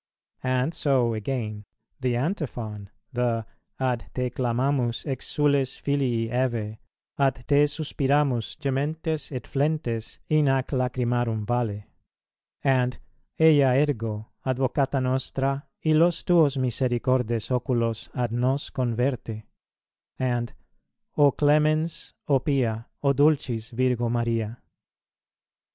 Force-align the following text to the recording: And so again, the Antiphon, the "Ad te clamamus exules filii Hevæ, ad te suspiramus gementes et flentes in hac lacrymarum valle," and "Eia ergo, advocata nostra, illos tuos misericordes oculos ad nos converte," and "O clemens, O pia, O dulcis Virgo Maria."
And 0.43 0.73
so 0.73 1.13
again, 1.13 1.65
the 1.99 2.15
Antiphon, 2.15 2.89
the 3.13 3.45
"Ad 3.79 4.05
te 4.15 4.31
clamamus 4.31 5.03
exules 5.05 5.79
filii 5.79 6.27
Hevæ, 6.29 6.79
ad 7.19 7.45
te 7.45 7.65
suspiramus 7.67 8.55
gementes 8.57 9.31
et 9.31 9.43
flentes 9.45 10.17
in 10.27 10.47
hac 10.47 10.69
lacrymarum 10.71 11.45
valle," 11.45 11.83
and 12.63 12.97
"Eia 13.39 13.79
ergo, 13.87 14.31
advocata 14.43 14.99
nostra, 15.03 15.67
illos 15.85 16.23
tuos 16.25 16.57
misericordes 16.57 17.49
oculos 17.51 18.09
ad 18.15 18.31
nos 18.31 18.71
converte," 18.71 19.43
and 20.17 20.53
"O 21.15 21.29
clemens, 21.31 22.15
O 22.27 22.39
pia, 22.39 22.87
O 23.03 23.13
dulcis 23.13 23.69
Virgo 23.69 24.09
Maria." 24.09 24.59